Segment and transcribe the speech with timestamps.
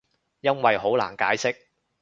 [0.39, 1.55] 因為好難解釋